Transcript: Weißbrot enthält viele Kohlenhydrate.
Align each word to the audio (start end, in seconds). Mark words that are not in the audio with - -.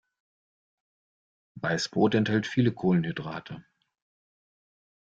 Weißbrot 1.61 2.15
enthält 2.15 2.47
viele 2.47 2.71
Kohlenhydrate. 2.73 3.63